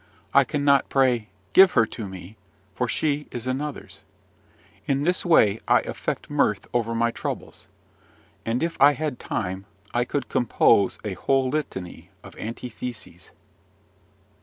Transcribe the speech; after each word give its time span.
I 0.33 0.45
cannot 0.45 0.89
pray, 0.89 1.29
"Give 1.53 1.73
her 1.73 1.85
to 1.85 2.07
me!" 2.07 2.35
for 2.73 2.87
she 2.87 3.27
is 3.29 3.45
another's. 3.45 4.01
In 4.87 5.03
this 5.03 5.23
way 5.23 5.59
I 5.67 5.81
affect 5.81 6.27
mirth 6.27 6.67
over 6.73 6.95
my 6.95 7.11
troubles; 7.11 7.67
and, 8.43 8.63
if 8.63 8.75
I 8.81 8.93
had 8.93 9.19
time, 9.19 9.67
I 9.93 10.03
could 10.05 10.27
compose 10.27 10.97
a 11.05 11.13
whole 11.13 11.49
litany 11.49 12.09
of 12.23 12.35
antitheses. 12.37 13.29